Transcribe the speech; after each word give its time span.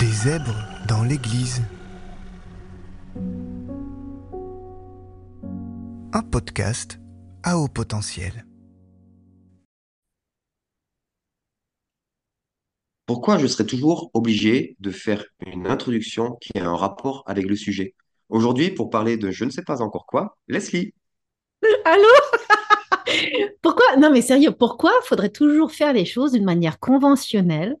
Des 0.00 0.06
zèbres 0.06 0.64
dans 0.88 1.04
l'église. 1.04 1.60
Un 6.14 6.22
podcast 6.22 6.98
à 7.42 7.58
haut 7.58 7.68
potentiel. 7.68 8.46
Pourquoi 13.04 13.36
je 13.36 13.46
serais 13.46 13.66
toujours 13.66 14.10
obligé 14.14 14.74
de 14.80 14.90
faire 14.90 15.22
une 15.46 15.66
introduction 15.66 16.38
qui 16.40 16.58
a 16.58 16.64
un 16.64 16.76
rapport 16.76 17.22
avec 17.26 17.44
le 17.44 17.54
sujet? 17.54 17.94
Aujourd'hui, 18.30 18.70
pour 18.70 18.88
parler 18.88 19.18
de 19.18 19.30
je 19.30 19.44
ne 19.44 19.50
sais 19.50 19.64
pas 19.64 19.82
encore 19.82 20.06
quoi, 20.06 20.38
Leslie. 20.48 20.94
Allô? 21.84 22.08
Pourquoi? 23.60 23.96
Non, 23.98 24.10
mais 24.10 24.22
sérieux, 24.22 24.52
pourquoi 24.52 24.92
faudrait 25.04 25.28
toujours 25.28 25.72
faire 25.72 25.92
les 25.92 26.06
choses 26.06 26.32
d'une 26.32 26.44
manière 26.44 26.78
conventionnelle, 26.78 27.76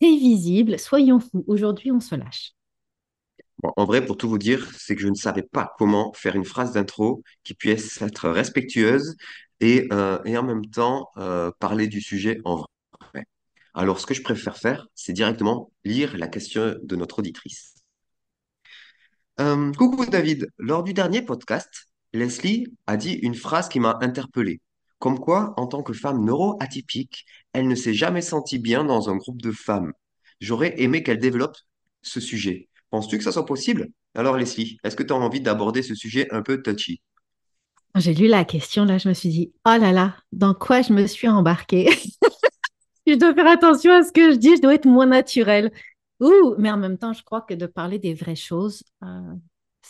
prévisible? 0.00 0.78
Soyons 0.78 1.20
fous. 1.20 1.44
Aujourd'hui, 1.46 1.92
on 1.92 2.00
se 2.00 2.14
lâche. 2.14 2.52
En 3.62 3.84
vrai, 3.84 4.04
pour 4.04 4.16
tout 4.16 4.28
vous 4.28 4.38
dire, 4.38 4.70
c'est 4.76 4.94
que 4.94 5.02
je 5.02 5.08
ne 5.08 5.14
savais 5.14 5.42
pas 5.42 5.74
comment 5.78 6.12
faire 6.12 6.36
une 6.36 6.44
phrase 6.44 6.72
d'intro 6.72 7.22
qui 7.42 7.54
puisse 7.54 8.00
être 8.02 8.28
respectueuse 8.28 9.16
et, 9.60 9.88
euh, 9.92 10.18
en 10.36 10.42
même 10.42 10.66
temps 10.66 11.08
euh, 11.16 11.50
parler 11.58 11.88
du 11.88 12.00
sujet 12.00 12.38
en 12.44 12.56
vrai. 12.56 13.24
Alors, 13.74 13.98
ce 13.98 14.06
que 14.06 14.14
je 14.14 14.22
préfère 14.22 14.56
faire, 14.56 14.86
c'est 14.94 15.12
directement 15.12 15.70
lire 15.84 16.16
la 16.16 16.28
question 16.28 16.76
de 16.82 16.96
notre 16.96 17.20
auditrice. 17.20 17.74
Euh, 19.40 19.72
coucou 19.72 20.06
David, 20.06 20.50
lors 20.58 20.82
du 20.82 20.94
dernier 20.94 21.22
podcast, 21.22 21.88
Leslie 22.12 22.66
a 22.86 22.96
dit 22.96 23.14
une 23.14 23.34
phrase 23.34 23.68
qui 23.68 23.80
m'a 23.80 23.98
interpellé. 24.00 24.60
Comme 24.98 25.18
quoi, 25.18 25.54
en 25.56 25.66
tant 25.66 25.82
que 25.82 25.92
femme 25.92 26.24
neuroatypique, 26.24 27.26
elle 27.52 27.68
ne 27.68 27.74
s'est 27.74 27.94
jamais 27.94 28.22
sentie 28.22 28.58
bien 28.58 28.84
dans 28.84 29.10
un 29.10 29.16
groupe 29.16 29.42
de 29.42 29.52
femmes. 29.52 29.92
J'aurais 30.40 30.80
aimé 30.80 31.02
qu'elle 31.02 31.18
développe 31.18 31.56
ce 32.02 32.20
sujet. 32.20 32.68
Penses-tu 32.90 33.18
que 33.18 33.24
ça 33.24 33.32
soit 33.32 33.46
possible? 33.46 33.88
Alors 34.14 34.36
Leslie, 34.36 34.78
est-ce 34.84 34.96
que 34.96 35.02
tu 35.02 35.12
as 35.12 35.16
envie 35.16 35.40
d'aborder 35.40 35.82
ce 35.82 35.94
sujet 35.94 36.28
un 36.32 36.42
peu 36.42 36.62
touchy? 36.62 37.02
J'ai 37.94 38.14
lu 38.14 38.26
la 38.26 38.44
question, 38.44 38.84
là, 38.84 38.98
je 38.98 39.08
me 39.08 39.14
suis 39.14 39.30
dit, 39.30 39.52
oh 39.66 39.76
là 39.78 39.92
là, 39.92 40.16
dans 40.32 40.54
quoi 40.54 40.82
je 40.82 40.92
me 40.92 41.06
suis 41.06 41.28
embarquée? 41.28 41.88
Je 43.06 43.14
dois 43.14 43.34
faire 43.34 43.46
attention 43.46 43.92
à 43.92 44.02
ce 44.02 44.10
que 44.10 44.32
je 44.32 44.36
dis, 44.36 44.56
je 44.56 44.62
dois 44.62 44.74
être 44.74 44.86
moins 44.86 45.06
naturelle. 45.06 45.70
Ouh, 46.18 46.56
mais 46.58 46.70
en 46.72 46.76
même 46.76 46.98
temps, 46.98 47.12
je 47.12 47.22
crois 47.22 47.40
que 47.40 47.54
de 47.54 47.66
parler 47.66 48.00
des 48.00 48.14
vraies 48.14 48.34
choses, 48.34 48.82
euh, 49.04 49.34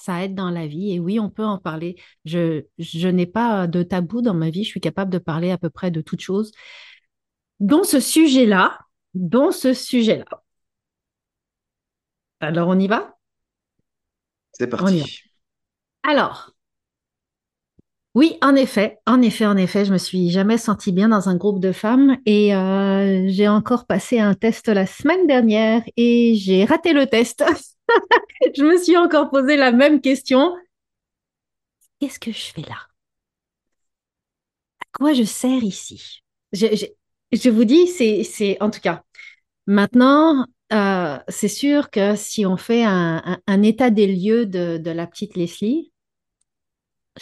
ça 0.07 0.25
aide 0.25 0.35
dans 0.35 0.51
la 0.51 0.67
vie. 0.67 0.93
Et 0.93 1.01
oui, 1.01 1.21
on 1.21 1.31
peut 1.31 1.45
en 1.45 1.59
parler. 1.59 1.97
Je, 2.25 2.65
je 2.79 3.09
n'ai 3.09 3.27
pas 3.27 3.67
de 3.67 3.83
tabou 3.83 4.23
dans 4.23 4.35
ma 4.35 4.51
vie. 4.51 4.65
Je 4.65 4.71
suis 4.71 4.81
capable 4.81 5.12
de 5.12 5.19
parler 5.19 5.51
à 5.51 5.59
peu 5.59 5.71
près 5.71 5.91
de 5.91 6.01
toutes 6.01 6.21
choses. 6.21 6.53
Dont 7.61 7.85
ce 7.85 8.01
sujet-là, 8.01 8.79
dont 9.15 9.51
ce 9.51 9.75
sujet-là. 9.75 10.25
Alors, 12.41 12.69
on 12.69 12.79
y 12.79 12.87
va? 12.89 13.19
C'est 14.53 14.67
On 14.79 14.93
y 14.93 15.01
va. 15.01 15.07
parti. 15.07 15.21
Alors, 16.05 16.55
oui, 18.15 18.39
en 18.43 18.55
effet, 18.55 18.99
en 19.07 19.21
effet, 19.21 19.45
en 19.45 19.59
effet, 19.59 19.84
je 19.84 19.93
me 19.93 19.99
suis 19.99 20.31
jamais 20.31 20.57
sentie 20.57 20.91
bien 20.93 21.11
dans 21.11 21.29
un 21.29 21.37
groupe 21.37 21.61
de 21.61 21.71
femmes 21.73 22.17
et 22.25 22.55
euh, 22.57 23.27
j'ai 23.29 23.47
encore 23.47 23.87
passé 23.87 24.19
un 24.21 24.33
test 24.34 24.69
la 24.69 24.87
semaine 24.87 25.27
dernière 25.27 25.83
et 25.99 26.34
j'ai 26.37 26.65
raté 26.65 26.95
le 26.95 27.07
test. 27.07 27.45
Je 28.56 28.65
me 28.65 28.77
suis 28.79 28.97
encore 28.97 29.31
posé 29.31 29.56
la 29.56 29.73
même 29.73 30.01
question. 30.01 30.55
Qu'est-ce 32.01 32.19
que 32.19 32.33
je 32.33 32.53
fais 32.53 32.62
là? 32.62 32.89
À 34.81 34.87
quoi 34.93 35.12
je 35.12 35.23
sers 35.25 35.62
ici? 35.62 36.23
Je, 36.53 37.51
vous 37.51 37.65
dis, 37.65 37.87
c'est, 37.89 38.56
en 38.62 38.70
tout 38.70 38.81
cas, 38.81 39.03
maintenant, 39.67 40.47
euh, 40.73 41.19
c'est 41.28 41.48
sûr 41.48 41.91
que 41.91 42.17
si 42.17 42.47
on 42.47 42.56
fait 42.56 42.84
un 42.84 43.62
état 43.62 43.91
des 43.91 44.06
lieux 44.06 44.47
de, 44.47 44.78
de 44.78 44.91
la 44.91 45.06
petite 45.06 45.37
Leslie, 45.37 45.93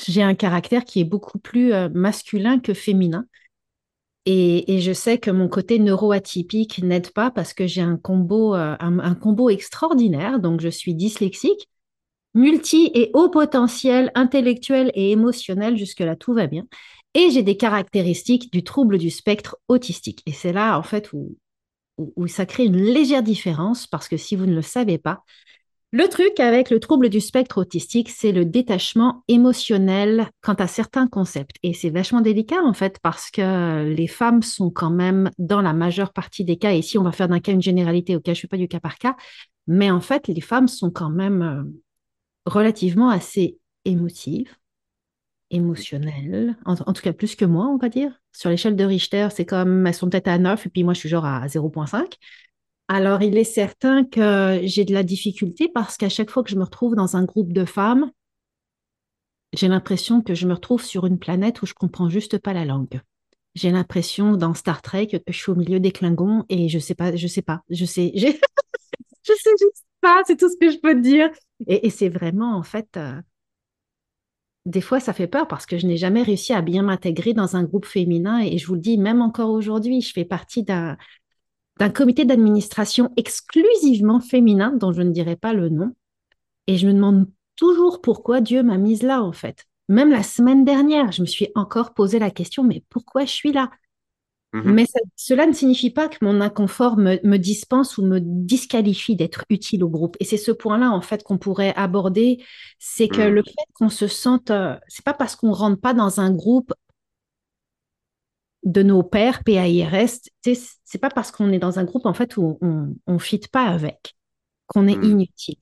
j'ai 0.07 0.23
un 0.23 0.35
caractère 0.35 0.85
qui 0.85 1.01
est 1.01 1.05
beaucoup 1.05 1.39
plus 1.39 1.73
euh, 1.73 1.89
masculin 1.93 2.59
que 2.59 2.75
féminin. 2.75 3.27
Et, 4.27 4.81
je 4.81 4.93
sais 4.93 5.19
que 5.19 5.31
mon 5.31 5.49
côté 5.49 5.79
neuroatypique 5.79 6.83
n'aide 6.83 7.11
pas 7.11 7.31
parce 7.31 7.53
que 7.53 7.67
j'ai 7.67 7.83
un 7.83 7.99
combo, 7.99 8.55
euh, 8.55 8.75
un, 8.81 9.15
combo 9.15 9.51
extraordinaire. 9.51 10.41
Donc, 10.41 10.61
je 10.61 10.69
suis 10.69 10.95
dyslexique, 10.95 11.69
multi 12.35 12.91
et 12.95 13.11
haut 13.15 13.29
potentiel 13.29 14.11
intellectuel 14.15 14.91
et 14.95 15.11
émotionnel. 15.11 15.77
Jusque-là, 15.77 16.17
tout 16.17 16.33
va 16.33 16.47
bien. 16.47 16.65
Et 17.15 17.31
j'ai 17.31 17.43
des 17.43 17.57
caractéristiques 17.57 18.51
du 18.53 18.65
trouble 18.65 18.99
du 18.99 19.11
spectre 19.11 19.59
autistique. 19.69 20.23
Et 20.27 20.33
c'est 20.33 20.53
là, 20.53 20.79
en 20.79 20.83
fait, 20.83 21.13
où, 21.13 21.37
où 21.99 22.27
ça 22.27 22.47
crée 22.47 22.65
une 22.65 22.77
légère 22.77 23.23
différence 23.23 23.87
parce 23.87 24.09
que 24.09 24.17
si 24.17 24.37
vous 24.37 24.47
ne 24.47 24.55
le 24.55 24.63
savez 24.63 24.99
pas, 24.99 25.23
le 25.95 26.09
truc 26.09 26.41
avec 26.41 26.71
le 26.71 26.81
trouble 26.81 27.09
du 27.09 27.21
spectre 27.21 27.59
autistique, 27.59 28.11
c'est 28.11 28.33
le 28.33 28.45
détachement 28.45 29.23
émotionnel 29.29 30.29
quant 30.41 30.55
à 30.55 30.67
certains 30.67 31.07
concepts. 31.07 31.55
Et 31.63 31.73
c'est 31.73 31.91
vachement 31.91 32.21
délicat 32.21 32.61
en 32.65 32.73
fait 32.73 32.99
parce 33.01 33.31
que 33.31 33.85
les 33.85 34.09
femmes 34.09 34.43
sont 34.43 34.71
quand 34.71 34.91
même 34.91 35.31
dans 35.39 35.63
la 35.63 35.73
majeure 35.73 36.13
partie 36.13 36.45
des 36.45 36.57
cas, 36.57 36.73
et 36.73 36.79
ici 36.79 36.99
on 36.99 37.05
va 37.05 37.13
faire 37.13 37.29
d'un 37.29 37.39
cas 37.39 37.53
une 37.53 37.63
généralité, 37.63 38.17
ok, 38.17 38.25
je 38.25 38.31
ne 38.31 38.35
fais 38.35 38.49
pas 38.49 38.57
du 38.57 38.67
cas 38.67 38.81
par 38.81 38.99
cas, 38.99 39.15
mais 39.69 39.93
en 39.93 40.01
fait 40.01 40.27
les 40.27 40.41
femmes 40.41 40.67
sont 40.67 40.91
quand 40.91 41.11
même 41.11 41.43
euh, 41.43 41.63
relativement 42.45 43.09
assez 43.09 43.61
émotives, 43.85 44.53
émotionnelles, 45.51 46.57
en, 46.65 46.73
en 46.73 46.93
tout 46.93 47.03
cas 47.03 47.13
plus 47.13 47.37
que 47.37 47.45
moi 47.45 47.69
on 47.69 47.77
va 47.77 47.89
dire. 47.89 48.21
Sur 48.33 48.51
l'échelle 48.51 48.75
de 48.75 48.83
Richter, 48.83 49.29
c'est 49.31 49.47
comme 49.47 49.87
elles 49.87 49.95
sont 49.95 50.11
peut-être 50.11 50.27
à 50.27 50.39
9 50.39 50.67
et 50.67 50.71
puis 50.71 50.83
moi 50.83 50.93
je 50.93 50.99
suis 50.99 51.09
genre 51.09 51.25
à 51.25 51.47
0,5. 51.47 52.19
Alors, 52.89 53.23
il 53.23 53.39
est 53.39 53.45
certain 53.45 54.05
que 54.05 54.61
j'ai 54.65 54.85
de 54.85 54.93
la 54.93 55.03
difficulté 55.03 55.71
parce 55.73 55.97
qu'à 55.97 56.09
chaque 56.09 56.31
fois 56.31 56.43
que 56.43 56.51
je 56.51 56.57
me 56.57 56.65
retrouve 56.65 56.95
dans 56.95 57.17
un 57.17 57.25
groupe 57.25 57.53
de 57.53 57.65
femmes, 57.65 58.11
j'ai 59.55 59.69
l'impression 59.69 60.21
que 60.21 60.35
je 60.35 60.47
me 60.47 60.55
retrouve 60.55 60.83
sur 60.83 61.07
une 61.07 61.19
planète 61.19 61.63
où 61.63 61.67
je 61.67 61.75
comprends 61.75 62.11
juste 62.11 62.39
pas 62.39 62.53
la 62.53 62.65
langue. 62.65 63.01
J'ai 63.55 63.71
l'impression 63.71 64.37
dans 64.37 64.53
Star 64.53 64.83
Trek 64.83 65.07
que 65.07 65.33
je 65.33 65.39
suis 65.39 65.53
au 65.53 65.55
milieu 65.55 65.81
des 65.81 65.93
Klingons 65.93 66.45
et 66.49 66.69
je 66.69 66.79
sais 66.79 66.95
pas, 66.95 67.15
je 67.15 67.27
sais 67.27 67.43
pas, 67.43 67.63
je 67.71 67.85
sais, 67.85 68.13
je 68.17 69.33
sais 69.33 69.51
juste 69.61 69.85
pas, 70.01 70.23
c'est 70.27 70.37
tout 70.37 70.51
ce 70.51 70.57
que 70.57 70.71
je 70.71 70.79
peux 70.79 71.01
dire. 71.01 71.31
Et, 71.67 71.87
et 71.87 71.91
c'est 71.91 72.09
vraiment, 72.09 72.57
en 72.57 72.65
fait, 72.65 72.97
euh, 72.97 73.21
des 74.67 74.81
fois, 74.81 74.99
ça 74.99 75.13
fait 75.13 75.27
peur 75.27 75.47
parce 75.47 75.67
que 75.67 75.79
je 75.79 75.87
n'ai 75.87 75.97
jamais 75.97 76.23
réussi 76.23 76.53
à 76.53 76.63
bien 76.63 76.83
m'intégrer 76.83 77.35
dans 77.35 77.55
un 77.57 77.65
groupe 77.65 77.85
féminin 77.87 78.41
et 78.41 78.59
je 78.59 78.67
vous 78.67 78.75
le 78.75 78.81
dis, 78.81 78.99
même 78.99 79.21
encore 79.21 79.51
aujourd'hui, 79.51 80.01
je 80.01 80.13
fais 80.13 80.25
partie 80.25 80.65
d'un 80.65 80.97
d'un 81.79 81.91
comité 81.91 82.25
d'administration 82.25 83.13
exclusivement 83.17 84.21
féminin, 84.21 84.73
dont 84.73 84.93
je 84.93 85.03
ne 85.03 85.11
dirai 85.11 85.37
pas 85.37 85.53
le 85.53 85.69
nom. 85.69 85.93
Et 86.67 86.77
je 86.79 86.87
me 86.87 86.93
demande 86.93 87.27
toujours 87.57 88.01
pourquoi 88.01 88.41
Dieu 88.41 88.63
m'a 88.63 88.79
mise 88.79 89.03
là, 89.03 89.23
en 89.23 89.33
fait. 89.33 89.65
Même 89.89 90.11
la 90.11 90.23
semaine 90.23 90.65
dernière, 90.65 91.13
je 91.13 91.23
me 91.23 91.27
suis 91.27 91.49
encore 91.55 91.95
posé 91.95 92.19
la 92.19 92.31
question, 92.31 92.65
mais 92.65 92.83
pourquoi 92.89 93.25
je 93.25 93.33
suis 93.33 93.53
là? 93.53 93.71
Mhm. 94.53 94.73
Mais 94.73 94.87
ça- 94.87 95.01
cela 95.17 95.47
ne 95.47 95.53
signifie 95.53 95.91
pas 95.91 96.09
que 96.09 96.19
mon 96.25 96.41
inconfort 96.41 96.97
me, 96.97 97.19
me 97.27 97.39
dispense 97.39 97.99
ou 97.99 98.07
me 98.07 98.21
disqualifie 98.21 99.17
d'être 99.17 99.45
utile 99.51 99.83
au 99.83 99.89
groupe. 99.89 100.17
Et 100.21 100.25
c'est 100.25 100.37
ce 100.37 100.53
point-là, 100.53 100.91
en 100.93 101.01
fait, 101.01 101.25
qu'on 101.25 101.39
pourrait 101.39 101.75
aborder, 101.75 102.43
c'est 102.79 103.09
que 103.09 103.23
Mhm. 103.23 103.35
le 103.35 103.43
fait 103.43 103.67
qu'on 103.75 103.89
se 103.89 104.07
sente, 104.07 104.51
euh, 104.53 104.77
c'est 104.87 105.05
pas 105.05 105.15
parce 105.15 105.35
qu'on 105.35 105.53
rentre 105.53 105.81
pas 105.81 105.93
dans 105.93 106.21
un 106.21 106.31
groupe 106.33 106.73
de 108.65 108.83
nos 108.83 109.03
pairs, 109.03 109.45
PAIRS, 109.45 110.21
c'est 110.43 110.99
pas 110.99 111.11
parce 111.11 111.31
qu'on 111.31 111.53
est 111.53 111.59
dans 111.59 111.79
un 111.79 111.85
groupe 111.85 112.07
en 112.07 112.15
fait 112.15 112.37
où 112.37 112.59
on 112.61 112.95
on 113.07 113.19
fit 113.19 113.41
pas 113.53 113.67
avec 113.67 114.17
qu'on 114.69 114.89
est 114.89 114.99
Mhm. 114.99 115.05
inutile. 115.05 115.59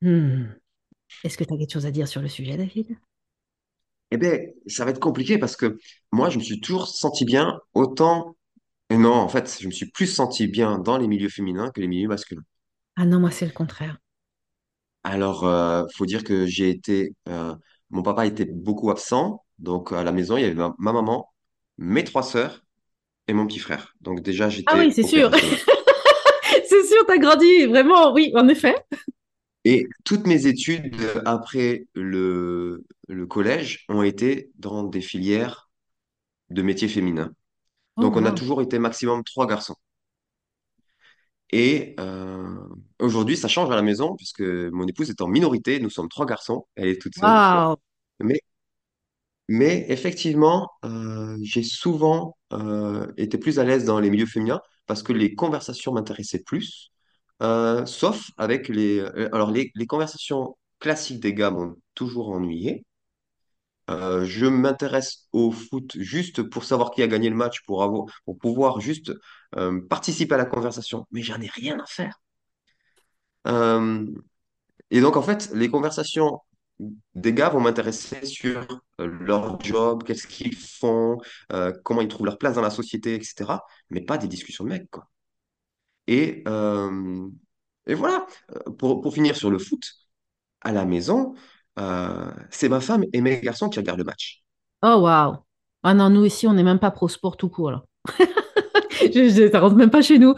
Hmm. 0.00 0.52
Est-ce 1.24 1.36
que 1.38 1.44
tu 1.44 1.52
as 1.54 1.58
quelque 1.58 1.72
chose 1.74 1.86
à 1.86 1.90
dire 1.90 2.08
sur 2.08 2.22
le 2.22 2.28
sujet, 2.28 2.56
David? 2.56 2.96
Eh 4.10 4.16
bien, 4.18 4.38
ça 4.66 4.84
va 4.84 4.90
être 4.92 5.00
compliqué 5.00 5.38
parce 5.38 5.56
que 5.56 5.78
moi, 6.12 6.30
je 6.30 6.38
me 6.38 6.42
suis 6.42 6.60
toujours 6.60 6.88
senti 6.88 7.24
bien 7.24 7.60
autant... 7.74 8.36
Et 8.90 8.98
non, 8.98 9.14
en 9.14 9.28
fait, 9.28 9.58
je 9.60 9.66
me 9.68 9.72
suis 9.72 9.90
plus 9.90 10.06
senti 10.08 10.48
bien 10.48 10.78
dans 10.78 10.98
les 10.98 11.08
milieux 11.08 11.28
féminins 11.30 11.70
que 11.72 11.80
les 11.80 11.88
milieux 11.88 12.08
masculins. 12.08 12.44
Ah 12.96 13.06
non, 13.06 13.20
moi 13.20 13.30
c'est 13.30 13.46
le 13.46 13.52
contraire. 13.52 13.96
Alors, 15.04 15.44
euh, 15.46 15.84
faut 15.96 16.06
dire 16.06 16.24
que 16.24 16.46
j'ai 16.46 16.70
été... 16.70 17.14
euh, 17.28 17.54
mon 17.90 18.02
papa 18.02 18.26
était 18.26 18.44
beaucoup 18.46 18.90
absent, 18.90 19.44
donc 19.58 19.92
à 19.92 20.02
la 20.04 20.12
maison, 20.12 20.36
il 20.36 20.42
y 20.42 20.44
avait 20.44 20.54
ma, 20.54 20.74
ma 20.78 20.92
maman, 20.92 21.32
mes 21.78 22.04
trois 22.04 22.22
sœurs 22.22 22.64
et 23.28 23.34
mon 23.34 23.46
petit 23.46 23.58
frère. 23.60 23.94
Donc 24.02 24.22
déjà, 24.22 24.50
Ah 24.66 24.74
oui, 24.78 24.90
j'étais 24.90 25.02
c'est 25.02 25.02
sûr. 25.02 25.30
C'est 26.68 26.84
sûr, 26.84 27.04
t'as 27.06 27.18
grandi, 27.18 27.66
vraiment, 27.66 28.12
oui, 28.12 28.32
en 28.34 28.48
effet. 28.48 28.74
Et 29.64 29.86
toutes 30.04 30.26
mes 30.26 30.46
études 30.46 30.94
euh, 31.00 31.20
après 31.24 31.86
le, 31.94 32.84
le 33.08 33.26
collège 33.26 33.84
ont 33.88 34.02
été 34.02 34.50
dans 34.58 34.84
des 34.84 35.00
filières 35.00 35.70
de 36.50 36.62
métiers 36.62 36.88
féminins. 36.88 37.32
Oh, 37.96 38.02
Donc, 38.02 38.16
on 38.16 38.26
a 38.26 38.32
wow. 38.32 38.34
toujours 38.34 38.62
été 38.62 38.78
maximum 38.80 39.24
trois 39.24 39.46
garçons. 39.46 39.76
Et 41.50 41.94
euh, 42.00 42.58
aujourd'hui, 43.00 43.36
ça 43.36 43.48
change 43.48 43.70
à 43.70 43.76
la 43.76 43.82
maison 43.82 44.16
puisque 44.16 44.40
mon 44.42 44.86
épouse 44.86 45.10
est 45.10 45.20
en 45.20 45.28
minorité. 45.28 45.78
Nous 45.80 45.90
sommes 45.90 46.08
trois 46.08 46.26
garçons. 46.26 46.66
Elle 46.74 46.88
est 46.88 47.00
toute 47.00 47.14
seule. 47.14 47.38
Wow. 47.40 47.76
Mais 48.20 48.40
Mais 49.48 49.86
effectivement, 49.88 50.70
euh, 50.84 51.36
j'ai 51.42 51.62
souvent 51.62 52.36
euh, 52.52 53.12
été 53.16 53.38
plus 53.38 53.58
à 53.58 53.64
l'aise 53.64 53.84
dans 53.84 54.00
les 54.00 54.10
milieux 54.10 54.26
féminins 54.26 54.60
parce 54.86 55.02
que 55.02 55.12
les 55.12 55.34
conversations 55.34 55.92
m'intéressaient 55.92 56.42
plus, 56.42 56.90
euh, 57.42 57.86
sauf 57.86 58.30
avec 58.38 58.68
les... 58.68 59.00
Alors, 59.32 59.50
les, 59.50 59.70
conversations 59.86 60.56
classiques 60.80 61.20
des 61.20 61.34
gars 61.34 61.50
m'ont 61.50 61.76
toujours 61.94 62.30
ennuyé. 62.30 62.84
Je 63.88 64.46
m'intéresse 64.46 65.28
au 65.32 65.52
foot 65.52 65.96
juste 65.98 66.42
pour 66.42 66.64
savoir 66.64 66.90
qui 66.90 67.02
a 67.02 67.06
gagné 67.08 67.30
le 67.30 67.36
match, 67.36 67.62
pour 67.66 67.82
avoir, 67.84 68.06
pour 68.24 68.38
pouvoir 68.38 68.80
juste 68.80 69.12
participer 69.88 70.34
à 70.34 70.38
la 70.38 70.44
conversation, 70.44 71.06
mais 71.12 71.22
j'en 71.22 71.40
ai 71.40 71.48
rien 71.48 71.78
à 71.78 71.86
faire. 71.86 72.20
Et 74.90 75.00
donc, 75.00 75.16
en 75.16 75.22
fait, 75.22 75.50
les 75.54 75.70
conversations 75.70 76.40
des 77.14 77.32
gars 77.32 77.48
vont 77.48 77.60
m'intéresser 77.60 78.24
sur 78.26 78.66
euh, 79.00 79.06
leur 79.06 79.60
job, 79.60 80.04
qu'est-ce 80.04 80.26
qu'ils 80.26 80.54
font, 80.56 81.18
euh, 81.52 81.72
comment 81.84 82.02
ils 82.02 82.08
trouvent 82.08 82.26
leur 82.26 82.38
place 82.38 82.54
dans 82.54 82.62
la 82.62 82.70
société, 82.70 83.14
etc. 83.14 83.64
Mais 83.90 84.00
pas 84.02 84.18
des 84.18 84.28
discussions 84.28 84.64
de 84.64 84.70
mecs, 84.70 84.90
quoi. 84.90 85.08
Et, 86.06 86.42
euh, 86.48 87.28
et 87.86 87.94
voilà, 87.94 88.26
pour, 88.78 89.00
pour 89.00 89.14
finir 89.14 89.36
sur 89.36 89.50
le 89.50 89.58
foot, 89.58 89.82
à 90.62 90.72
la 90.72 90.84
maison, 90.86 91.34
c'est 92.50 92.68
ma 92.68 92.80
femme 92.80 93.04
et 93.12 93.20
mes 93.20 93.40
garçons 93.40 93.68
qui 93.68 93.78
regardent 93.78 93.98
le 94.00 94.04
match. 94.04 94.42
Oh, 94.82 95.00
waouh. 95.02 95.36
Ah 95.82 95.94
non, 95.94 96.10
nous 96.10 96.24
ici, 96.24 96.46
on 96.46 96.52
n'est 96.54 96.62
même 96.62 96.78
pas 96.78 96.90
pro 96.90 97.08
sport 97.08 97.36
tout 97.36 97.48
court, 97.48 97.70
là. 97.70 97.84
Je, 99.14 99.28
je- 99.30 99.50
ça 99.50 99.60
rentre 99.60 99.76
même 99.76 99.90
pas 99.90 100.02
chez 100.02 100.18
nous. 100.18 100.34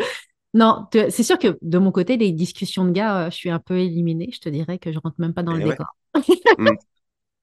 Non, 0.54 0.86
c'est 0.92 1.24
sûr 1.24 1.38
que 1.38 1.58
de 1.62 1.78
mon 1.78 1.92
côté, 1.92 2.16
les 2.18 2.32
discussions 2.32 2.84
de 2.86 2.92
gars, 2.92 3.30
je 3.30 3.36
suis 3.36 3.50
un 3.50 3.60
peu 3.60 3.78
éliminée. 3.78 4.30
Je 4.32 4.40
te 4.40 4.48
dirais 4.50 4.78
que 4.78 4.92
je 4.92 4.98
rentre 5.00 5.20
même 5.20 5.34
pas 5.34 5.42
dans 5.44 5.54
le 5.54 5.60
Et 5.60 5.66
ouais. 5.66 5.78
décor. 5.78 5.86
Mm. 6.58 6.68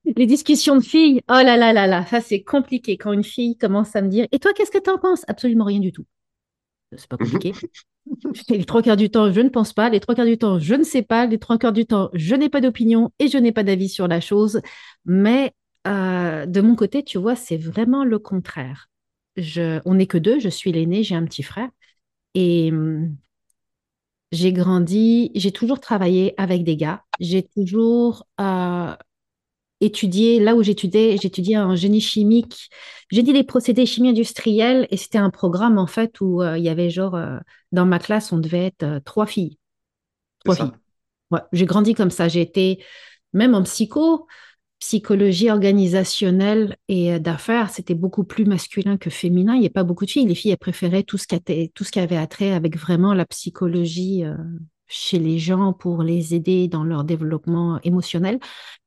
Les 0.16 0.28
discussions 0.28 0.76
de 0.76 0.84
filles, 0.84 1.22
oh 1.30 1.34
là 1.34 1.58
là 1.58 1.74
là 1.74 1.88
là, 1.88 2.06
ça 2.06 2.22
c'est 2.22 2.44
compliqué 2.44 2.96
quand 2.96 3.12
une 3.12 3.24
fille 3.24 3.58
commence 3.58 3.96
à 3.96 4.04
me 4.04 4.10
dire, 4.10 4.28
et 4.32 4.38
toi, 4.38 4.54
qu'est-ce 4.54 4.70
que 4.70 4.78
tu 4.78 4.90
en 4.92 5.00
penses? 5.00 5.24
Absolument 5.28 5.66
rien 5.66 5.80
du 5.80 5.92
tout. 5.92 6.06
C'est 6.96 7.08
pas 7.08 7.18
compliqué. 7.18 7.54
Les 8.50 8.66
trois 8.66 8.82
quarts 8.82 8.98
du 8.98 9.10
temps, 9.10 9.32
je 9.32 9.42
ne 9.42 9.50
pense 9.50 9.74
pas. 9.74 9.90
Les 9.90 10.00
trois 10.00 10.16
quarts 10.16 10.26
du 10.26 10.38
temps, 10.38 10.60
je 10.60 10.76
ne 10.76 10.84
sais 10.84 11.02
pas. 11.02 11.26
Les 11.26 11.40
trois 11.40 11.58
quarts 11.58 11.74
du 11.74 11.86
temps, 11.86 12.10
je 12.14 12.36
n'ai 12.36 12.50
pas 12.50 12.62
d'opinion 12.62 13.12
et 13.20 13.28
je 13.28 13.38
n'ai 13.38 13.52
pas 13.52 13.64
d'avis 13.64 13.90
sur 13.90 14.08
la 14.08 14.22
chose. 14.22 14.62
Mais 15.06 15.54
euh, 15.88 16.46
de 16.46 16.62
mon 16.62 16.76
côté, 16.76 17.04
tu 17.04 17.18
vois, 17.18 17.36
c'est 17.36 17.58
vraiment 17.58 18.04
le 18.04 18.20
contraire. 18.20 18.90
Je, 19.38 19.82
on 19.86 19.96
n'est 19.96 20.08
que 20.08 20.18
deux. 20.18 20.40
Je 20.40 20.50
suis 20.50 20.72
l'aîné, 20.72 21.04
j'ai 21.04 21.16
un 21.16 21.26
petit 21.26 21.44
frère. 21.44 21.70
Et 22.34 22.72
hum, 22.72 23.16
j'ai 24.36 24.52
grandi, 24.52 25.32
j'ai 25.34 25.52
toujours 25.52 25.80
travaillé 25.80 26.34
avec 26.38 26.64
des 26.64 26.76
gars. 26.76 27.04
J'ai 27.20 27.44
toujours 27.44 28.28
euh, 28.42 28.94
étudié, 29.80 30.40
là 30.40 30.56
où 30.56 30.62
j'étudiais, 30.62 31.18
j'étudiais 31.22 31.58
en 31.58 31.76
génie 31.76 32.02
chimique. 32.02 32.70
J'ai 33.12 33.24
dit 33.24 33.32
les 33.32 33.44
procédés 33.44 33.86
chimie 33.86 34.10
industrielle 34.10 34.88
et 34.92 34.98
c'était 34.98 35.18
un 35.18 35.30
programme 35.30 35.78
en 35.78 35.88
fait 35.88 36.20
où 36.20 36.42
euh, 36.42 36.58
il 36.58 36.64
y 36.66 36.70
avait 36.70 36.90
genre, 36.90 37.16
euh, 37.16 37.38
dans 37.72 37.86
ma 37.86 37.98
classe, 37.98 38.34
on 38.34 38.38
devait 38.38 38.66
être 38.66 39.00
trois 39.06 39.26
filles. 39.26 39.58
Trois 40.44 40.56
filles. 40.56 40.72
Ouais, 41.32 41.42
j'ai 41.54 41.66
grandi 41.66 41.94
comme 41.94 42.12
ça. 42.12 42.28
J'ai 42.28 42.42
été, 42.42 42.84
même 43.32 43.56
en 43.56 43.64
psycho, 43.64 44.28
psychologie 44.80 45.50
organisationnelle 45.50 46.78
et 46.88 47.14
euh, 47.14 47.20
d'affaires, 47.20 47.70
c'était 47.70 47.96
beaucoup 47.96 48.24
plus 48.24 48.46
masculin 48.46 48.98
que 48.98 49.10
féminin. 49.10 49.56
Il 49.56 49.62
n'y 49.62 49.68
a 49.68 49.72
pas 49.72 49.84
beaucoup 49.84 50.06
de 50.06 50.12
filles. 50.12 50.28
Les 50.28 50.36
filles, 50.36 50.52
elles 50.52 50.58
préféraient 50.58 51.04
tout 51.04 51.18
ce 51.18 51.28
qui 51.28 51.36
était- 51.36 51.72
tout 51.74 51.84
ce 51.84 51.92
qui 51.92 52.00
avait 52.00 52.18
attrait 52.18 52.52
avec 52.52 52.78
vraiment 52.78 53.14
la 53.14 53.26
psychologie 53.26 54.24
euh, 54.24 54.36
chez 54.88 55.18
les 55.18 55.40
gens 55.40 55.74
pour 55.74 56.04
les 56.04 56.36
aider 56.36 56.68
dans 56.68 56.84
leur 56.84 57.04
développement 57.04 57.80
émotionnel. 57.84 58.40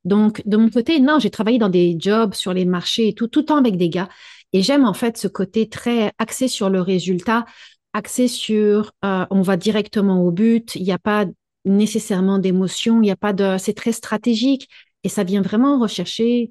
Donc, 0.05 0.41
de 0.45 0.57
mon 0.57 0.69
côté, 0.69 0.99
non, 0.99 1.19
j'ai 1.19 1.29
travaillé 1.29 1.57
dans 1.57 1.69
des 1.69 1.97
jobs 1.99 2.33
sur 2.33 2.53
les 2.53 2.65
marchés 2.65 3.09
et 3.09 3.13
tout, 3.13 3.27
tout 3.27 3.39
le 3.39 3.45
temps 3.45 3.57
avec 3.57 3.75
des 3.77 3.89
gars. 3.89 4.09
Et 4.53 4.61
j'aime 4.61 4.85
en 4.85 4.93
fait 4.93 5.17
ce 5.17 5.27
côté 5.27 5.67
très 5.67 6.13
axé 6.17 6.47
sur 6.47 6.69
le 6.69 6.81
résultat, 6.81 7.45
axé 7.93 8.27
sur 8.27 8.91
euh, 9.03 9.25
on 9.29 9.41
va 9.41 9.57
directement 9.57 10.23
au 10.23 10.31
but. 10.31 10.75
Il 10.75 10.83
n'y 10.83 10.91
a 10.91 10.99
pas 10.99 11.25
nécessairement 11.65 12.39
d'émotion, 12.39 12.97
il 12.97 13.01
n'y 13.01 13.11
a 13.11 13.17
pas 13.17 13.33
de, 13.33 13.57
c'est 13.59 13.73
très 13.73 13.91
stratégique 13.91 14.69
et 15.03 15.09
ça 15.09 15.23
vient 15.23 15.41
vraiment 15.41 15.79
rechercher, 15.79 16.49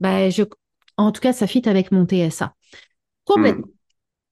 ben, 0.00 0.30
je, 0.30 0.42
en 0.96 1.12
tout 1.12 1.20
cas, 1.20 1.32
ça 1.32 1.46
fit 1.46 1.68
avec 1.68 1.92
mon 1.92 2.06
TSA. 2.06 2.54
Complètement. 3.24 3.66
Mm. 3.66 3.72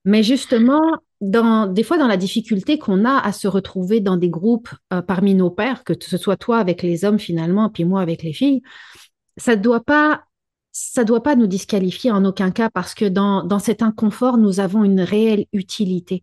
Mais 0.04 0.22
justement, 0.22 0.82
dans, 1.20 1.66
des 1.66 1.82
fois, 1.82 1.98
dans 1.98 2.06
la 2.06 2.16
difficulté 2.16 2.78
qu'on 2.78 3.04
a 3.04 3.18
à 3.18 3.32
se 3.32 3.48
retrouver 3.48 4.00
dans 4.00 4.16
des 4.16 4.30
groupes 4.30 4.68
euh, 4.92 5.02
parmi 5.02 5.34
nos 5.34 5.50
pairs, 5.50 5.82
que 5.84 5.94
ce 5.98 6.16
soit 6.16 6.36
toi 6.36 6.58
avec 6.58 6.82
les 6.82 7.04
hommes 7.04 7.18
finalement, 7.18 7.70
puis 7.70 7.84
moi 7.84 8.00
avec 8.02 8.22
les 8.22 8.32
filles, 8.32 8.62
ça 9.36 9.56
doit 9.56 9.82
pas, 9.82 10.22
ça 10.72 11.04
doit 11.04 11.22
pas 11.22 11.34
nous 11.34 11.48
disqualifier 11.48 12.12
en 12.12 12.24
aucun 12.24 12.50
cas 12.52 12.70
parce 12.70 12.94
que 12.94 13.04
dans, 13.04 13.42
dans 13.42 13.58
cet 13.58 13.82
inconfort, 13.82 14.38
nous 14.38 14.60
avons 14.60 14.84
une 14.84 15.00
réelle 15.00 15.46
utilité. 15.52 16.22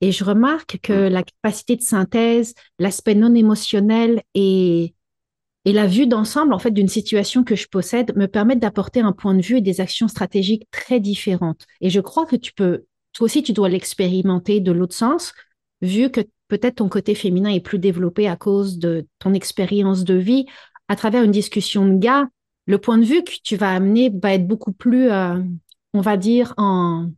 Et 0.00 0.12
je 0.12 0.24
remarque 0.24 0.78
que 0.82 1.08
Mm. 1.08 1.12
la 1.12 1.22
capacité 1.22 1.76
de 1.76 1.82
synthèse, 1.82 2.54
l'aspect 2.78 3.14
non 3.14 3.34
émotionnel 3.34 4.22
et, 4.34 4.94
et 5.66 5.72
la 5.72 5.88
vue 5.88 6.06
d'ensemble 6.06 6.54
en 6.54 6.60
fait 6.60 6.70
d'une 6.70 6.88
situation 6.88 7.42
que 7.42 7.56
je 7.56 7.66
possède 7.66 8.16
me 8.16 8.26
permettent 8.26 8.60
d'apporter 8.60 9.00
un 9.00 9.12
point 9.12 9.34
de 9.34 9.42
vue 9.42 9.58
et 9.58 9.60
des 9.60 9.80
actions 9.80 10.06
stratégiques 10.06 10.68
très 10.70 11.00
différentes. 11.00 11.66
Et 11.80 11.90
je 11.90 12.00
crois 12.00 12.24
que 12.24 12.36
tu 12.36 12.54
peux, 12.54 12.84
toi 13.12 13.24
aussi, 13.24 13.42
tu 13.42 13.52
dois 13.52 13.68
l'expérimenter 13.68 14.60
de 14.60 14.70
l'autre 14.70 14.94
sens, 14.94 15.34
vu 15.82 16.08
que 16.10 16.20
peut-être 16.46 16.76
ton 16.76 16.88
côté 16.88 17.16
féminin 17.16 17.50
est 17.50 17.60
plus 17.60 17.80
développé 17.80 18.28
à 18.28 18.36
cause 18.36 18.78
de 18.78 19.08
ton 19.18 19.34
expérience 19.34 20.04
de 20.04 20.14
vie. 20.14 20.46
À 20.86 20.94
travers 20.94 21.24
une 21.24 21.32
discussion 21.32 21.84
de 21.84 21.98
gars, 21.98 22.28
le 22.66 22.78
point 22.78 22.96
de 22.96 23.04
vue 23.04 23.24
que 23.24 23.32
tu 23.42 23.56
vas 23.56 23.72
amener 23.72 24.12
va 24.22 24.34
être 24.34 24.46
beaucoup 24.46 24.72
plus, 24.72 25.10
euh, 25.10 25.42
on 25.92 26.00
va 26.00 26.16
dire, 26.16 26.54
en 26.58 27.10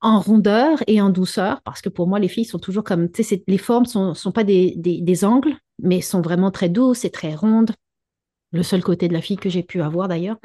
en 0.00 0.20
rondeur 0.20 0.78
et 0.86 1.00
en 1.00 1.10
douceur, 1.10 1.60
parce 1.62 1.82
que 1.82 1.88
pour 1.88 2.06
moi, 2.06 2.20
les 2.20 2.28
filles 2.28 2.44
sont 2.44 2.60
toujours 2.60 2.84
comme, 2.84 3.10
tu 3.10 3.24
sais, 3.24 3.42
les 3.48 3.58
formes 3.58 3.84
sont, 3.84 4.14
sont 4.14 4.30
pas 4.30 4.44
des, 4.44 4.74
des 4.76 5.24
angles, 5.24 5.58
mais 5.82 6.00
sont 6.00 6.20
vraiment 6.20 6.50
très 6.50 6.68
douces 6.68 7.04
et 7.04 7.10
très 7.10 7.34
rondes. 7.34 7.72
Le 8.52 8.62
seul 8.62 8.82
côté 8.82 9.08
de 9.08 9.12
la 9.12 9.20
fille 9.20 9.36
que 9.36 9.50
j'ai 9.50 9.62
pu 9.62 9.82
avoir 9.82 10.08
d'ailleurs. 10.08 10.38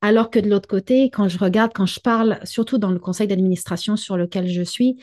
Alors 0.00 0.30
que 0.30 0.38
de 0.38 0.48
l'autre 0.48 0.68
côté, 0.68 1.10
quand 1.10 1.28
je 1.28 1.38
regarde, 1.38 1.72
quand 1.74 1.86
je 1.86 1.98
parle, 1.98 2.38
surtout 2.44 2.78
dans 2.78 2.90
le 2.90 2.98
conseil 2.98 3.26
d'administration 3.26 3.96
sur 3.96 4.16
lequel 4.16 4.48
je 4.48 4.62
suis, 4.62 4.96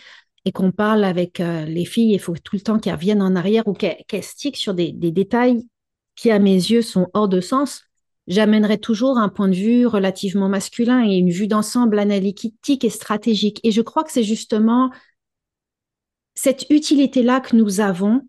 et 0.45 0.51
qu'on 0.51 0.71
parle 0.71 1.03
avec 1.03 1.39
euh, 1.39 1.65
les 1.65 1.85
filles, 1.85 2.13
il 2.13 2.19
faut 2.19 2.35
tout 2.35 2.55
le 2.55 2.61
temps 2.61 2.79
qu'elles 2.79 2.95
reviennent 2.95 3.21
en 3.21 3.35
arrière 3.35 3.67
ou 3.67 3.73
qu'elles 3.73 4.23
stickent 4.23 4.57
sur 4.57 4.73
des, 4.73 4.91
des 4.91 5.11
détails 5.11 5.67
qui, 6.15 6.31
à 6.31 6.39
mes 6.39 6.53
yeux, 6.53 6.81
sont 6.81 7.07
hors 7.13 7.27
de 7.27 7.41
sens. 7.41 7.83
J'amènerai 8.27 8.79
toujours 8.79 9.17
un 9.17 9.29
point 9.29 9.47
de 9.47 9.55
vue 9.55 9.85
relativement 9.85 10.49
masculin 10.49 11.03
et 11.03 11.15
une 11.15 11.29
vue 11.29 11.47
d'ensemble 11.47 11.99
analytique 11.99 12.83
et 12.83 12.89
stratégique. 12.89 13.59
Et 13.63 13.71
je 13.71 13.81
crois 13.81 14.03
que 14.03 14.11
c'est 14.11 14.23
justement 14.23 14.91
cette 16.35 16.67
utilité-là 16.69 17.39
que 17.39 17.55
nous 17.55 17.81
avons 17.81 18.21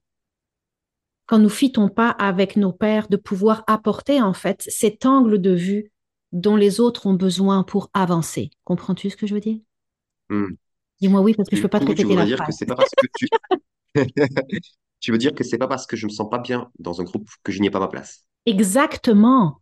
quand 1.26 1.38
nous 1.38 1.48
fitons 1.48 1.88
pas 1.88 2.10
avec 2.10 2.56
nos 2.56 2.72
pairs, 2.72 3.08
de 3.08 3.16
pouvoir 3.16 3.64
apporter 3.66 4.20
en 4.20 4.34
fait 4.34 4.62
cet 4.68 5.06
angle 5.06 5.40
de 5.40 5.54
vue 5.54 5.92
dont 6.32 6.56
les 6.56 6.80
autres 6.80 7.06
ont 7.06 7.14
besoin 7.14 7.62
pour 7.62 7.90
avancer. 7.94 8.50
Comprends-tu 8.64 9.10
ce 9.10 9.16
que 9.16 9.26
je 9.26 9.34
veux 9.34 9.40
dire? 9.40 9.58
Mm. 10.28 10.54
Dis-moi 11.00 11.20
oui, 11.20 11.34
parce 11.34 11.48
que 11.48 11.56
je 11.56 11.60
Du 11.60 11.62
peux 11.62 11.68
pas 11.68 11.80
te 11.80 11.86
répéter 11.86 12.14
la 12.14 12.24
dire 12.24 12.42
que 12.44 12.52
c'est 12.52 12.66
pas 12.66 12.76
parce 12.76 12.90
que 12.96 13.06
tu... 13.16 13.28
Tu 15.02 15.10
veux 15.10 15.18
dire 15.18 15.34
que 15.34 15.42
c'est 15.42 15.58
pas 15.58 15.66
parce 15.66 15.84
que 15.86 15.96
je 15.96 16.06
me 16.06 16.12
sens 16.12 16.30
pas 16.30 16.38
bien 16.38 16.70
dans 16.78 17.00
un 17.00 17.04
groupe 17.04 17.28
que 17.42 17.50
je 17.50 17.60
n'y 17.60 17.66
ai 17.66 17.70
pas 17.70 17.80
ma 17.80 17.88
place? 17.88 18.24
Exactement. 18.46 19.60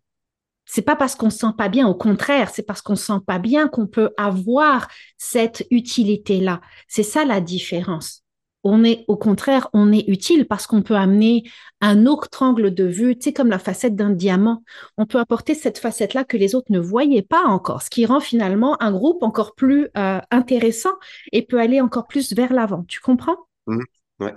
C'est 0.67 0.83
pas 0.83 0.97
parce 0.97 1.17
qu'on 1.17 1.31
se 1.31 1.39
sent 1.39 1.55
pas 1.57 1.71
bien, 1.71 1.89
au 1.89 1.95
contraire, 1.95 2.51
c'est 2.51 2.63
parce 2.63 2.83
qu'on 2.83 2.95
se 2.95 3.07
sent 3.07 3.21
pas 3.27 3.39
bien 3.39 3.67
qu'on 3.67 3.87
peut 3.87 4.11
avoir 4.19 4.89
cette 5.17 5.67
utilité-là. 5.71 6.61
C'est 6.89 7.03
ça 7.03 7.25
la 7.25 7.41
différence. 7.41 8.23
On 8.63 8.85
est, 8.85 9.05
au 9.09 9.17
contraire, 9.17 9.69
on 9.73 9.91
est 9.91 10.05
utile 10.09 10.47
parce 10.47 10.67
qu'on 10.67 10.83
peut 10.83 10.97
amener 10.97 11.45
un 11.81 12.07
autre 12.07 12.43
angle 12.43 12.75
de 12.75 12.85
vue, 12.85 13.17
tu 13.17 13.25
sais, 13.25 13.33
comme 13.33 13.49
la 13.49 13.59
facette 13.59 13.97
d'un 13.97 14.11
diamant. 14.11 14.63
On 14.99 15.07
peut 15.07 15.19
apporter 15.19 15.55
cette 15.55 15.79
facette-là 15.79 16.25
que 16.25 16.37
les 16.37 16.55
autres 16.55 16.71
ne 16.71 16.79
voyaient 16.79 17.23
pas 17.23 17.45
encore, 17.45 17.83
ce 17.83 17.89
qui 17.89 18.05
rend 18.05 18.21
finalement 18.21 18.81
un 18.83 18.93
groupe 18.93 19.23
encore 19.23 19.55
plus 19.55 19.89
euh, 19.97 20.21
intéressant 20.31 20.93
et 21.33 21.43
peut 21.43 21.59
aller 21.59 21.81
encore 21.81 22.07
plus 22.07 22.35
vers 22.35 22.53
l'avant. 22.53 22.85
Tu 22.87 23.01
comprends? 23.01 23.37
Ouais, 23.67 24.35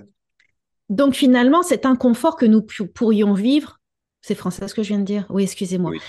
Donc 0.89 1.15
finalement, 1.15 1.63
cet 1.63 1.85
inconfort 1.85 2.37
que 2.37 2.45
nous 2.45 2.61
pourrions 2.61 3.33
vivre, 3.33 3.79
c'est 4.21 4.35
français 4.35 4.67
ce 4.67 4.73
que 4.73 4.83
je 4.83 4.89
viens 4.89 4.99
de 4.99 5.05
dire? 5.05 5.25
Oui, 5.29 5.43
excusez-moi. 5.43 5.91
oui. 5.91 5.99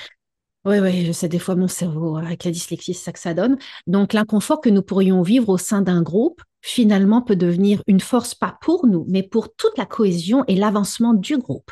Oui, 0.66 0.78
oui, 0.78 1.04
je 1.04 1.12
sais, 1.12 1.28
des 1.28 1.38
fois, 1.38 1.56
mon 1.56 1.68
cerveau, 1.68 2.16
avec 2.16 2.44
la 2.44 2.50
dyslexie, 2.50 2.94
c'est 2.94 3.04
ça 3.04 3.12
que 3.12 3.18
ça 3.18 3.35
donne. 3.35 3.59
Donc, 3.87 4.14
l'inconfort 4.14 4.62
que 4.62 4.71
nous 4.71 4.80
pourrions 4.80 5.21
vivre 5.21 5.50
au 5.50 5.59
sein 5.59 5.83
d'un 5.83 6.00
groupe, 6.00 6.40
finalement, 6.66 7.23
peut 7.23 7.37
devenir 7.37 7.83
une 7.87 8.00
force, 8.00 8.35
pas 8.35 8.56
pour 8.62 8.87
nous, 8.87 9.04
mais 9.09 9.23
pour 9.23 9.54
toute 9.54 9.76
la 9.78 9.87
cohésion 9.87 10.44
et 10.49 10.56
l'avancement 10.56 11.14
du 11.14 11.37
groupe. 11.38 11.71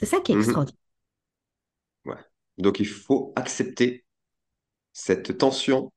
C'est 0.00 0.06
ça 0.06 0.20
qui 0.20 0.32
est 0.32 0.34
Mhm. 0.34 0.38
extraordinaire. 0.38 0.78
Ouais. 2.04 2.16
Donc 2.58 2.80
il 2.80 2.86
faut 2.86 3.32
accepter 3.36 4.04
cette 4.92 5.38
tension 5.38 5.92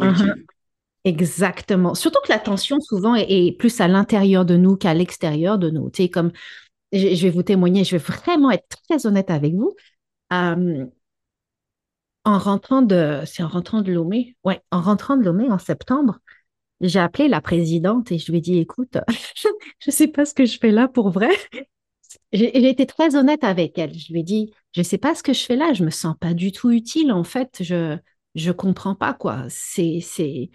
Mhm. 0.00 0.34
productive. 0.34 0.46
Exactement. 1.04 1.94
Surtout 1.94 2.20
que 2.24 2.32
la 2.32 2.38
tension, 2.40 2.80
souvent, 2.80 3.14
est, 3.14 3.26
est 3.30 3.52
plus 3.52 3.80
à 3.80 3.88
l'intérieur 3.88 4.44
de 4.44 4.56
nous 4.56 4.76
qu'à 4.76 4.94
l'extérieur 4.94 5.58
de 5.58 5.70
nous. 5.70 5.90
Tu 5.90 6.04
sais, 6.04 6.10
comme, 6.10 6.32
je, 6.92 7.14
je 7.14 7.22
vais 7.24 7.30
vous 7.30 7.42
témoigner, 7.44 7.84
je 7.84 7.92
vais 7.96 7.98
vraiment 8.04 8.50
être 8.52 8.66
très 8.88 9.06
honnête 9.06 9.30
avec 9.30 9.54
vous. 9.54 9.74
Euh, 10.32 10.86
en 12.24 12.38
rentrant 12.38 12.82
de, 12.82 13.22
c'est 13.26 13.42
en 13.42 13.48
rentrant 13.48 13.82
de 13.82 13.92
Lomé, 13.92 14.36
ouais, 14.44 14.60
en 14.70 14.80
rentrant 14.82 15.16
de 15.16 15.22
Lomé 15.24 15.50
en 15.50 15.58
septembre, 15.58 16.18
j'ai 16.80 16.98
appelé 16.98 17.28
la 17.28 17.40
présidente 17.40 18.10
et 18.12 18.18
je 18.18 18.30
lui 18.30 18.38
ai 18.38 18.40
dit, 18.40 18.58
écoute, 18.58 18.96
je 19.36 19.48
ne 19.88 19.92
sais 19.92 20.08
pas 20.08 20.24
ce 20.24 20.34
que 20.34 20.46
je 20.46 20.58
fais 20.58 20.70
là 20.70 20.88
pour 20.88 21.10
vrai. 21.10 21.30
J'ai 22.32 22.68
été 22.68 22.86
très 22.86 23.16
honnête 23.16 23.42
avec 23.44 23.76
elle. 23.78 23.96
Je 23.96 24.12
lui 24.12 24.20
ai 24.20 24.22
dit, 24.22 24.52
je 24.72 24.80
ne 24.80 24.84
sais 24.84 24.98
pas 24.98 25.14
ce 25.14 25.22
que 25.22 25.32
je 25.32 25.44
fais 25.44 25.56
là, 25.56 25.72
je 25.72 25.84
me 25.84 25.90
sens 25.90 26.14
pas 26.18 26.32
du 26.32 26.52
tout 26.52 26.70
utile. 26.70 27.12
En 27.12 27.24
fait, 27.24 27.58
je 27.60 27.96
je 28.36 28.52
comprends 28.52 28.94
pas 28.94 29.14
quoi. 29.14 29.44
C'est 29.48 29.98
c'est 30.00 30.50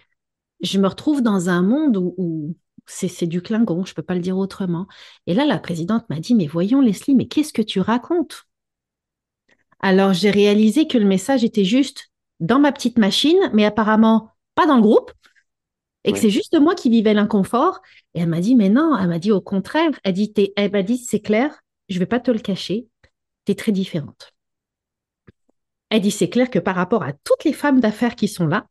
je 0.62 0.78
me 0.78 0.88
retrouve 0.88 1.22
dans 1.22 1.50
un 1.50 1.62
monde 1.62 1.96
où, 1.98 2.14
où 2.16 2.54
c'est 2.86 3.26
du 3.26 3.42
Klingon, 3.42 3.84
je 3.84 3.94
peux 3.94 4.02
pas 4.02 4.14
le 4.14 4.20
dire 4.20 4.38
autrement. 4.38 4.86
Et 5.26 5.34
là, 5.34 5.44
la 5.44 5.58
présidente 5.58 6.08
m'a 6.08 6.20
dit, 6.20 6.34
mais 6.34 6.46
voyons 6.46 6.80
Leslie, 6.80 7.14
mais 7.14 7.26
qu'est-ce 7.26 7.52
que 7.52 7.62
tu 7.62 7.80
racontes? 7.80 8.46
Alors 9.80 10.12
j'ai 10.12 10.30
réalisé 10.30 10.86
que 10.86 10.98
le 10.98 11.04
message 11.04 11.44
était 11.44 11.64
juste 11.64 12.10
dans 12.40 12.58
ma 12.58 12.72
petite 12.72 12.98
machine, 12.98 13.38
mais 13.52 13.64
apparemment 13.64 14.30
pas 14.54 14.66
dans 14.66 14.76
le 14.76 14.82
groupe, 14.82 15.12
et 16.06 16.12
que 16.12 16.18
c'est 16.18 16.30
juste 16.30 16.58
moi 16.58 16.74
qui 16.74 16.88
vivais 16.88 17.14
l'inconfort. 17.14 17.82
Et 18.14 18.20
elle 18.20 18.28
m'a 18.28 18.40
dit, 18.40 18.54
mais 18.54 18.68
non, 18.68 18.96
elle 18.96 19.08
m'a 19.08 19.18
dit 19.18 19.32
au 19.32 19.40
contraire, 19.40 19.90
elle 20.04 20.14
dit, 20.14 20.32
elle 20.56 20.70
m'a 20.72 20.82
dit, 20.82 20.98
c'est 20.98 21.20
clair, 21.20 21.60
je 21.88 21.98
vais 21.98 22.06
pas 22.06 22.20
te 22.20 22.30
le 22.30 22.38
cacher, 22.38 22.86
tu 23.44 23.52
es 23.52 23.54
très 23.54 23.72
différente. 23.72 24.32
Elle 25.90 26.00
dit, 26.00 26.10
c'est 26.10 26.28
clair 26.28 26.50
que 26.50 26.58
par 26.58 26.74
rapport 26.74 27.02
à 27.02 27.12
toutes 27.12 27.44
les 27.44 27.52
femmes 27.52 27.80
d'affaires 27.80 28.16
qui 28.16 28.28
sont 28.28 28.46
là, 28.46 28.66